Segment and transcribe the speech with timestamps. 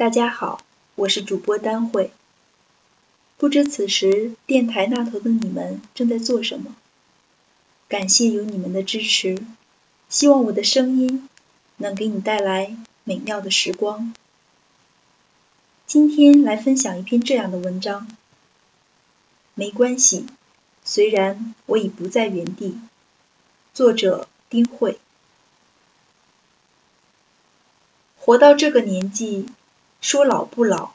[0.00, 0.62] 大家好，
[0.94, 2.10] 我是主播丹慧。
[3.36, 6.74] 不知此时电台那头的你们正在做什么？
[7.86, 9.44] 感谢有你们的支持，
[10.08, 11.28] 希望我的声音
[11.76, 12.74] 能给你带来
[13.04, 14.14] 美妙的时光。
[15.86, 18.08] 今天来分享一篇这样的文章。
[19.52, 20.24] 没关系，
[20.82, 22.80] 虽然我已不在原地。
[23.74, 24.98] 作者丁慧。
[28.16, 29.44] 活到这个年纪。
[30.00, 30.92] 说老不老，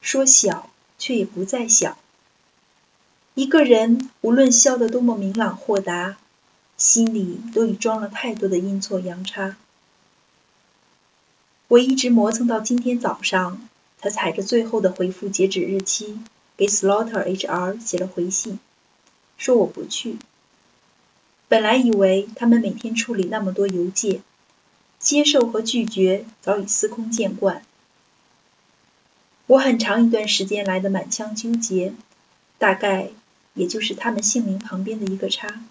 [0.00, 1.96] 说小却也不再小。
[3.34, 6.18] 一个人无论笑得多么明朗豁达，
[6.76, 9.56] 心里都已装了太多的阴错阳差。
[11.68, 13.66] 我一直磨蹭到今天早上，
[13.98, 16.20] 才踩着最后的回复截止日期，
[16.56, 18.60] 给 Slaughter HR 写了回信，
[19.38, 20.18] 说我不去。
[21.48, 24.22] 本来以为他们每天处理那么多邮件，
[24.98, 27.64] 接受和拒绝早已司空见惯。
[29.46, 31.92] 我很长一段时间来的满腔纠结，
[32.58, 33.10] 大概
[33.52, 35.62] 也就是他们姓名旁边的一个叉。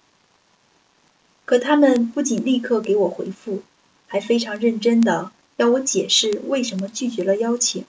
[1.45, 3.63] 可他们不仅立刻给我回复，
[4.07, 7.83] 还非常认真的要我解释为什么拒绝了邀请。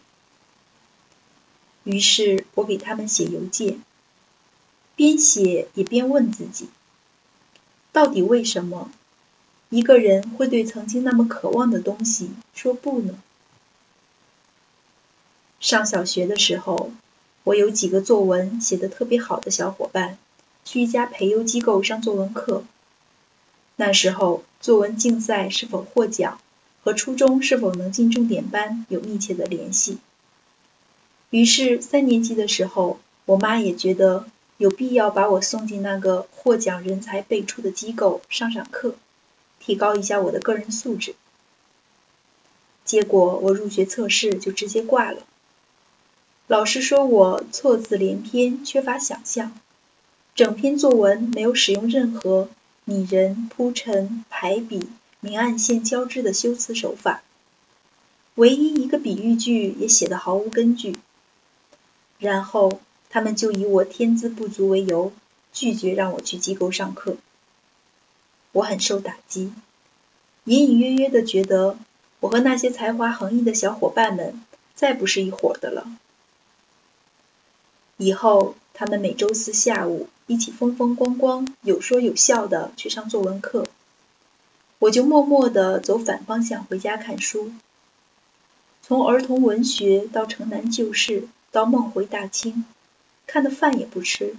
[1.84, 3.78] 于是我给他们写邮件，
[4.96, 6.68] 边写也边问自己：
[7.92, 8.90] 到底为什么
[9.68, 13.18] 一个人会对曾经那么渴望的东西说不呢？
[15.60, 16.90] 上小学的时候，
[17.42, 20.18] 我有几个作文写得特别好的小伙伴，
[20.64, 22.64] 去一家培优机构上作文课。
[23.76, 26.38] 那时候，作文竞赛是否获奖
[26.82, 29.98] 和初中是否能进重点班有密切的联系。
[31.30, 34.26] 于是，三年级的时候，我妈也觉得
[34.58, 38.94] 有必要把我送进那个获奖人才辈出的机构上上课，
[39.58, 41.14] 提高一下我的个人素质。
[42.84, 45.22] 结果，我入学测试就直接挂了。
[46.46, 49.58] 老师说我错字连篇，缺乏想象，
[50.34, 52.50] 整篇作文没有使用任何
[52.84, 54.86] 拟人、铺陈、排比、
[55.20, 57.22] 明暗线交织的修辞手法，
[58.34, 60.98] 唯一一个比喻句也写得毫无根据。
[62.18, 62.78] 然后
[63.08, 65.14] 他们就以我天资不足为由，
[65.50, 67.16] 拒绝让我去机构上课。
[68.52, 69.50] 我很受打击，
[70.44, 71.78] 隐隐约约的觉得
[72.20, 74.44] 我和那些才华横溢的小伙伴们
[74.74, 75.86] 再不是一伙的了。
[77.96, 83.68] 以后，他们每周四下午一起风风光光、有说有笑的去上作文课，
[84.80, 87.52] 我就默默地走反方向回家看书。
[88.82, 92.64] 从儿童文学到城南旧事，到梦回大清，
[93.26, 94.34] 看的饭也不吃，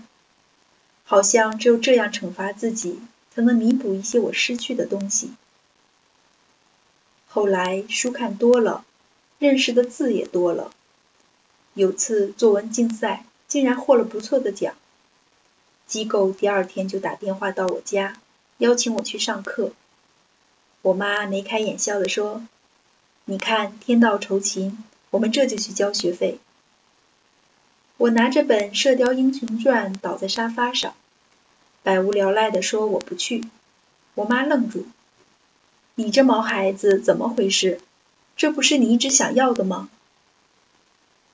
[1.05, 2.99] 好像只有这样惩罚自己，
[3.33, 5.31] 才能弥补一些我失去的东西。
[7.27, 8.85] 后来书看多了，
[9.39, 10.71] 认识的字也多了，
[11.73, 13.23] 有次作文竞赛。
[13.55, 14.75] 竟然获了不错的奖，
[15.87, 18.19] 机构第二天就打电话到我家，
[18.57, 19.71] 邀请我去上课。
[20.81, 22.45] 我妈眉开眼笑的说
[23.23, 26.39] ：“你看天道酬勤，我们这就去交学费。”
[27.95, 30.93] 我拿着本《射雕英雄传》倒在沙发上，
[31.81, 33.45] 百无聊赖的说：“我不去。”
[34.15, 34.85] 我妈愣住
[35.95, 37.79] ：“你这毛孩子怎么回事？
[38.35, 39.87] 这不是你一直想要的吗？”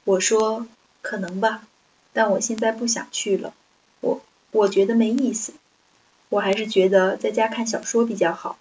[0.05, 0.67] 我说
[1.01, 1.63] ：“可能吧。”
[2.13, 3.53] 但我现在不想去了，
[4.01, 5.53] 我我觉得没意思，
[6.29, 8.57] 我还是觉得在家看小说比较好。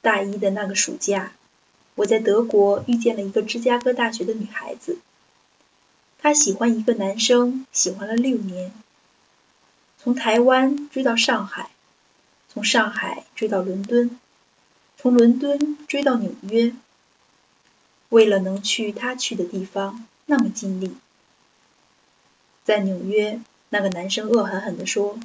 [0.00, 1.32] 大一的那个暑假，
[1.94, 4.98] 我在德国遇见了一个芝加哥大学的女孩子，
[6.18, 8.72] 她喜欢一个男生，喜欢了六年，
[9.98, 11.70] 从台湾追到上海，
[12.48, 14.18] 从上海追到伦敦，
[14.96, 16.72] 从伦敦追到纽约，
[18.08, 20.06] 为了能去他去的地方。
[20.28, 20.92] 那么尽力，
[22.64, 25.20] 在纽约，那个男生恶狠狠地说：“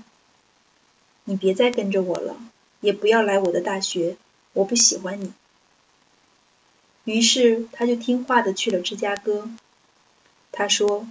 [1.25, 2.37] 你别再跟着我了，
[2.81, 4.17] 也不要来我的大学，
[4.53, 5.33] 我不喜欢你。”
[7.03, 9.49] 于是他就听话的去了芝加哥。
[10.51, 11.07] 他说：“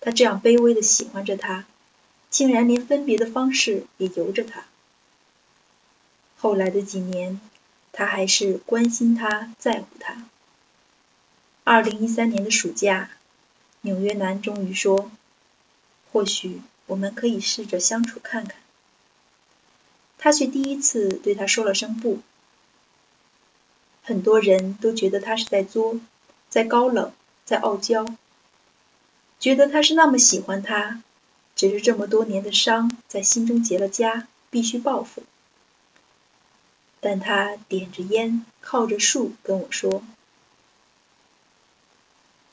[0.00, 1.66] 他这样卑微的喜欢着他，
[2.30, 4.64] 竟然连分别的方式也由着他。”
[6.40, 7.38] 后来的几年，
[7.92, 10.24] 他还是关心他，在乎他。
[11.68, 13.10] 二零一三年的暑假。
[13.80, 15.10] 纽约男终于说
[16.12, 18.60] ：“或许我们可以试着相处看看。”
[20.16, 22.20] 他却第一次对他说了声“不”。
[24.04, 25.98] 很多人都觉得他是在作，
[26.48, 27.10] 在高冷，
[27.44, 28.06] 在傲娇，
[29.40, 31.02] 觉得他是那么喜欢他，
[31.56, 35.24] 只是这么多年的伤在心中结了痂，必须报复。
[37.00, 40.04] 但他点着烟，靠着树跟我说：“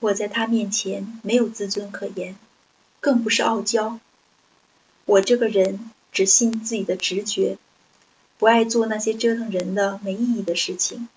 [0.04, 2.36] 我在他面前没有自尊可言，
[3.00, 4.02] 更不是傲娇。
[5.06, 7.58] 我这个人只信自己的直觉，
[8.38, 11.08] 不爱做那些折腾人的没意义的事情。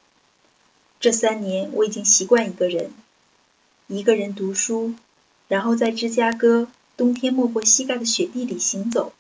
[1.00, 2.92] 这三年我已经习惯一个人，
[3.88, 4.94] 一个人读书，
[5.48, 9.12] 然后在芝加哥冬天没过膝盖的雪地里行走。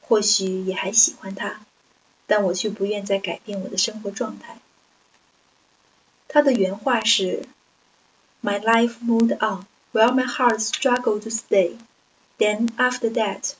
[0.00, 1.60] 或许也还喜欢他，
[2.26, 4.56] 但我却不愿再改变我的生活状态。
[6.28, 7.46] 他的原话是
[8.44, 11.78] ：“My life moved on while my heart struggled to stay.
[12.38, 13.54] Then after that,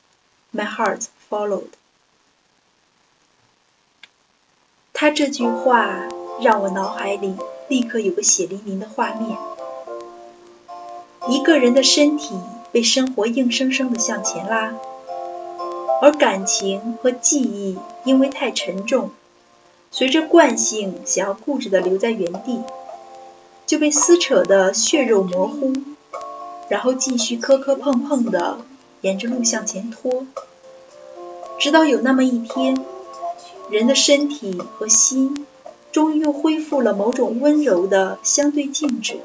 [0.53, 1.71] my heart followed.”
[4.93, 6.07] 他这句话
[6.39, 7.35] 让我脑海里
[7.67, 9.37] 立刻有个血淋淋的画面：
[11.27, 12.39] 一个人的身体
[12.71, 14.75] 被生活硬生生的向前拉。
[16.01, 19.11] 而感情和记忆因为太沉重，
[19.89, 22.61] 随着惯性想要固执的留在原地，
[23.65, 25.73] 就被撕扯的血肉模糊，
[26.69, 28.57] 然后继续磕磕碰碰的
[29.01, 30.25] 沿着路向前拖，
[31.57, 32.77] 直到有那么一天，
[33.69, 35.47] 人的身体和心
[35.91, 39.19] 终于又恢复了某种温柔的相对静止。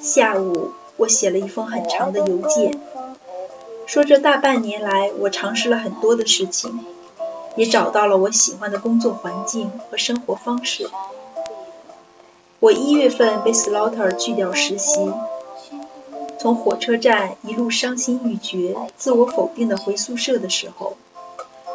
[0.00, 2.80] 下午，我写了一封很长的邮件。
[3.86, 6.84] 说这大半年来，我尝试了很多的事情，
[7.56, 10.90] 也找到了我喜欢的工作环境和生活方式。
[12.60, 15.12] 我一月份被 Slaughter 拒掉实习，
[16.38, 20.96] 从火车站一路伤心欲绝、自我否定的回宿舍的时候，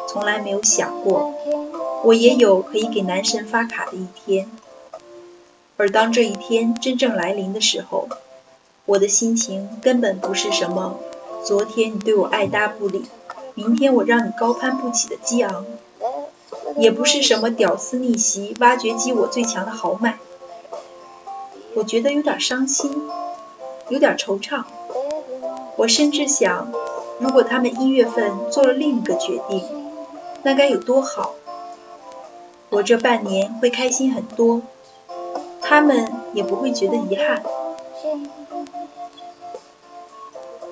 [0.08, 1.34] 从来没有想过
[2.02, 4.50] 我也有可以给男神发卡的一天。
[5.76, 8.08] 而当这一天真正来临的时候，
[8.84, 10.98] 我的心情根本不是什么。
[11.44, 13.06] 昨天你对我爱答不理，
[13.54, 15.66] 明天我让你高攀不起的激昂，
[16.76, 20.18] 也不是什么屌丝逆袭、挖掘机我最强的豪迈。
[21.74, 23.08] 我觉得有点伤心，
[23.88, 24.64] 有点惆怅。
[25.76, 26.72] 我甚至想，
[27.18, 29.64] 如果他们一月份做了另一个决定，
[30.42, 31.34] 那该有多好。
[32.70, 34.62] 我这半年会开心很多，
[35.60, 37.42] 他们也不会觉得遗憾。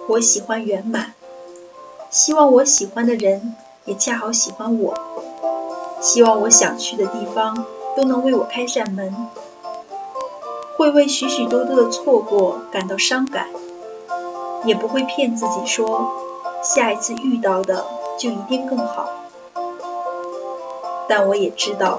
[0.09, 1.15] 我喜欢圆满，
[2.11, 4.95] 希望我喜欢的人也恰好喜欢我，
[6.01, 7.67] 希望我想去的地方
[7.97, 9.15] 都能为我开扇门，
[10.77, 13.49] 会为许许多多的错过感到伤感，
[14.65, 16.11] 也不会骗自己说
[16.63, 17.85] 下一次遇到的
[18.19, 19.11] 就一定更好。
[21.09, 21.99] 但我也知道，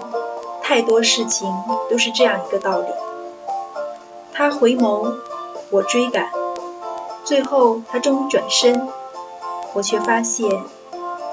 [0.63, 1.53] 太多事情
[1.89, 2.88] 都是这样一个道理。
[4.33, 5.13] 他回眸，
[5.69, 6.31] 我追赶。
[7.23, 8.88] 最后，他终于转身，
[9.74, 10.50] 我却发现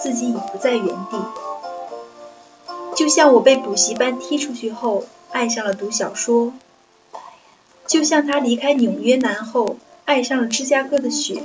[0.00, 1.18] 自己已不在原地。
[2.94, 6.52] 就像我被补习班踢出去后，爱上了读小说；
[7.86, 11.40] 就像他离开纽约南后，爱上了芝加哥的雪；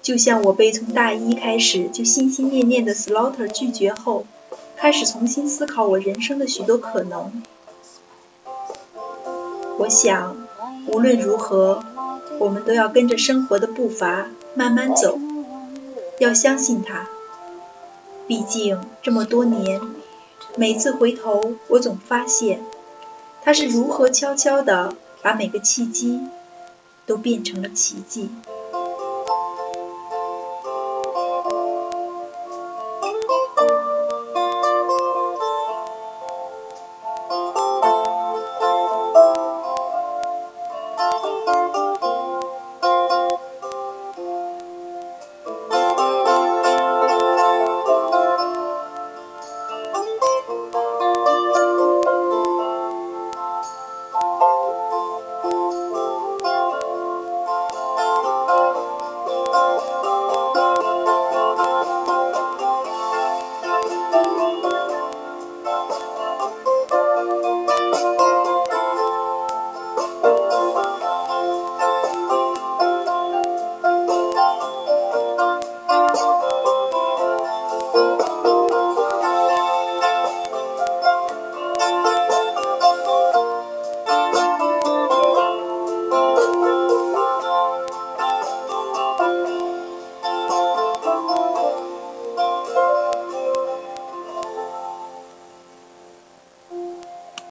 [0.00, 4.26] 就像我被从大一开始就心心念念的 Slaughter 拒绝后，
[4.76, 7.42] 开始重新思考我人生的许多可能。
[9.78, 10.36] 我想，
[10.86, 11.84] 无论如何。
[12.38, 15.18] 我们都要跟着生活的步伐慢慢走，
[16.18, 17.08] 要相信它。
[18.26, 19.80] 毕竟这么多年，
[20.56, 22.60] 每次回头，我总发现
[23.42, 26.20] 它是如何悄悄地把每个契机
[27.06, 28.30] 都变成了奇迹。